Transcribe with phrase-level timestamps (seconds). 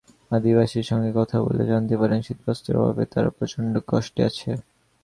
[0.31, 4.57] আদিবাসীদের সঙ্গে কথা বলে জানতে পারেন, শীতবস্ত্রের অভাবে তাঁরা প্রচণ্ড কষ্টে আছেন।